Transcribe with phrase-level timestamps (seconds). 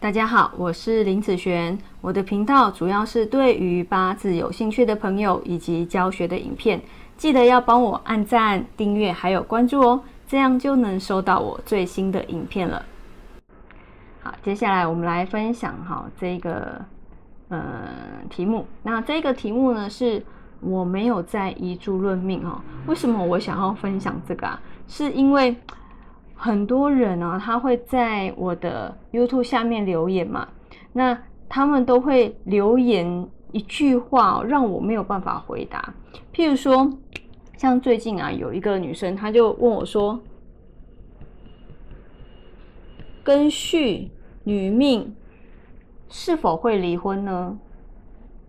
[0.00, 1.78] 大家好，我是林子璇。
[2.00, 6.80] 我的频道主要是对于八字有兴趣的朋友以及教学的影片，
[7.18, 12.82] 记得要帮我按赞、订阅还有关注哦，这样就能收到我最新的影片了。
[14.22, 16.80] 好，接下来我们来分享哈这个
[17.50, 17.60] 呃
[18.30, 18.66] 题目。
[18.82, 20.24] 那这个题目呢，是
[20.60, 22.58] 我没有在遗嘱论命哈。
[22.86, 24.58] 为什么我想要分享这个啊？
[24.88, 25.54] 是因为。
[26.42, 30.48] 很多人呢，他会在我的 YouTube 下面留言嘛，
[30.94, 35.92] 那他们都会留言一句话，让我没有办法回答。
[36.32, 36.90] 譬如说，
[37.58, 40.18] 像最近啊，有一个女生，她就问我说
[43.22, 44.10] ：“根续
[44.44, 45.14] 女命
[46.08, 47.58] 是否会离婚呢？”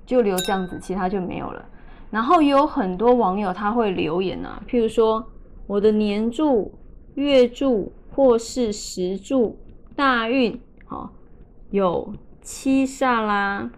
[0.08, 1.66] 就留这样子，其他就没有了。
[2.10, 5.26] 然后也有很多网友他会留言啊，譬如说
[5.68, 6.72] 我的年柱。
[7.16, 9.58] 月柱或是时柱
[9.96, 11.12] 大运，好
[11.70, 13.70] 有七煞啦，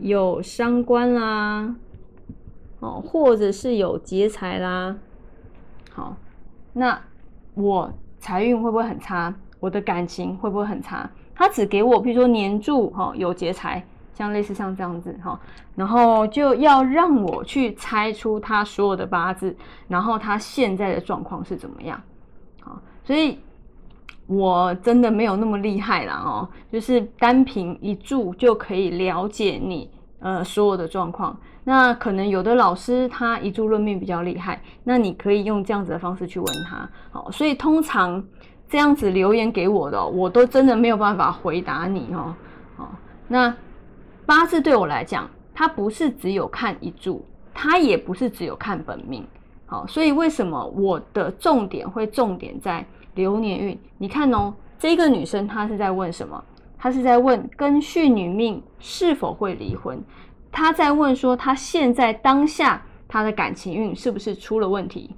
[0.00, 1.76] 有伤官啦，
[2.80, 4.96] 哦，或者是有劫财啦，
[5.90, 6.16] 好，
[6.72, 7.00] 那
[7.54, 9.34] 我财运会不会很差？
[9.60, 11.10] 我的感情会不会很差？
[11.34, 13.86] 他只给我，比如说年柱哈有劫财。
[14.14, 15.40] 像类似像这样子哈，
[15.74, 19.56] 然后就要让我去猜出他所有的八字，
[19.88, 22.00] 然后他现在的状况是怎么样，
[22.60, 23.38] 好，所以
[24.26, 29.90] 我真的没有那么厉害啦哦，就是单凭一注就可以了解你
[30.20, 31.34] 呃所有的状况。
[31.64, 38.22] 那可能有的老师他一注论命比较厉害，那你可以用这样子的方式去问他，好，所以通常
[38.68, 42.34] 这样子留言给我的，我都真的没有办法回答你哦，
[42.76, 42.92] 好，
[43.26, 43.54] 那。
[44.24, 49.26] 八字对我来讲，它不是只有看一柱，它也不是只有看本命。
[49.66, 52.84] 好，所以为什么我的重点会重点在
[53.14, 53.78] 流年运？
[53.98, 56.42] 你看哦，这个女生她是在问什么？
[56.78, 60.02] 她是在问跟续女命是否会离婚？
[60.50, 65.10] 她在问说她现在当下她的感情运是不是出了问题？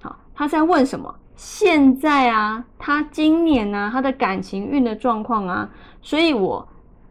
[0.00, 1.14] 好，她在问什么？
[1.36, 5.70] 现在啊，她今年呢，她的感情运的状况啊，
[6.02, 6.66] 所以我。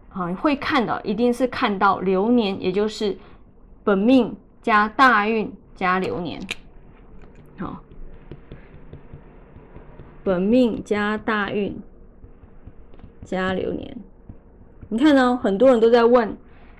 [0.09, 3.17] 啊，会看的一定是看到流年，也就是
[3.83, 6.41] 本命加大运加流年。
[7.59, 7.79] 好，
[10.23, 11.79] 本命加大运
[13.23, 13.97] 加流年。
[14.89, 15.37] 你看呢？
[15.43, 16.35] 很多人都在问：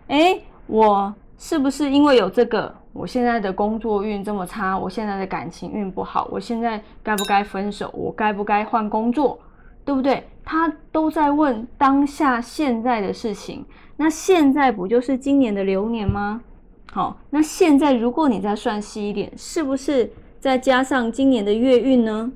[0.07, 7.91] 哎，我是不是因为有这个，我现在的工作运这么差，我现在的感情运不好，我现在该不该分手？
[7.93, 9.37] 我该不该换工作？
[9.83, 10.25] 对不对？
[10.49, 13.65] 他都在问当下现在的事情。
[13.97, 16.41] 那现在不就是今年的流年吗？
[16.89, 20.09] 好，那现在如果你再算细一点，是不是
[20.39, 22.31] 再加上今年的月运呢？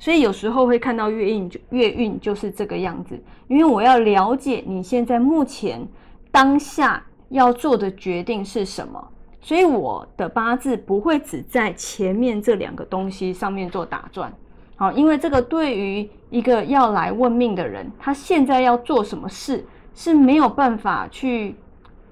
[0.00, 3.16] 所以有时候会看到月运，就月运就是这个样子。
[3.46, 5.86] 因为我要了解你现在目前
[6.32, 9.08] 当下要做的决定是什么，
[9.40, 14.34] 所以我的八字不会只在前面这两个东西上面做打转。
[14.76, 21.54] 好，因为这个对于一个要来问命的人，他现在要做什么事是没有办法去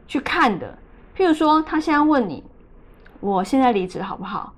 [0.06, 0.78] 去看的。
[1.16, 2.44] 譬如说，他现在问你：
[3.20, 4.52] 我现在离职好不好？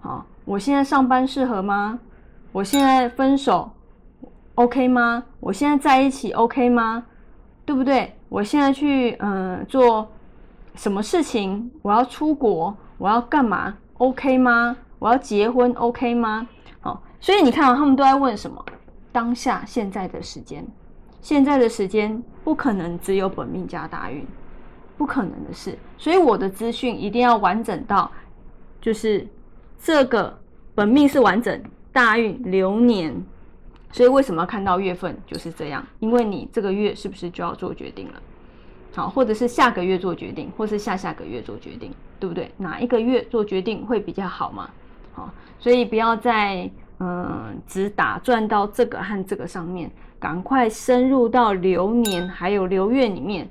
[0.00, 1.98] 好，我现在上班适合吗？
[2.52, 3.70] 我现在分手
[4.54, 5.24] OK 吗？
[5.40, 7.04] 我现在在一起 OK 吗？
[7.66, 8.16] 对不对？
[8.28, 10.08] 我现在去嗯做
[10.74, 11.70] 什么事情？
[11.82, 14.76] 我要出国，我要干嘛？OK 吗？
[14.98, 16.46] 我要结婚 OK 吗？
[17.24, 18.62] 所以你看啊，他们都在问什么？
[19.10, 20.62] 当下现在的时间，
[21.22, 24.26] 现在的时间不可能只有本命加大运，
[24.98, 25.78] 不可能的事。
[25.96, 28.12] 所以我的资讯一定要完整到，
[28.78, 29.26] 就是
[29.78, 30.38] 这个
[30.74, 31.58] 本命是完整，
[31.94, 33.16] 大运流年。
[33.90, 35.82] 所以为什么要看到月份就是这样？
[36.00, 38.22] 因为你这个月是不是就要做决定了？
[38.94, 42.52] 好，或者是下个月做决定，或是下下个月做决定，对不对？
[42.58, 44.68] 哪一个月做决定会比较好嘛？
[45.14, 46.70] 好，所以不要再。
[47.06, 53.46] 嗯，只打转到这个和这个上面，赶快深入到流年还有流月里面，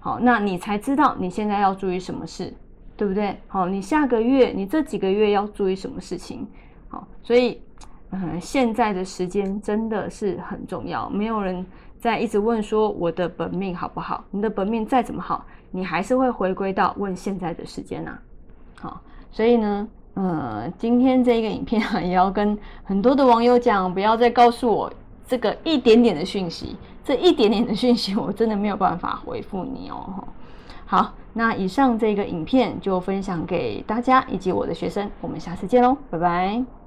[0.00, 2.52] 好，那你才知道你现在要注意什么事，
[2.96, 3.38] 对不对？
[3.46, 6.48] 好，你下个月你这几个月要注意什么事情？
[6.88, 7.62] 好，所以
[8.10, 11.64] 嗯，现在的时间真的是很重要，没有人
[12.00, 14.24] 在一直问说我的本命好不好？
[14.32, 18.18] 你的本命再怎么好，你还是会回归到问现在的时间呐。
[18.80, 19.00] 好，
[19.30, 19.86] 所以呢。
[20.18, 24.90] 嗯，今天这个影片啊，也要跟很多的网友讲，不要再告诉我
[25.26, 26.74] 这个一点点的讯息，
[27.04, 30.24] 这一点点的讯息，我真的没有办法回复你哦。
[30.86, 36.85] 好，那以上这个影片就分享给大家以及我的学生，我们下次见喽，拜拜。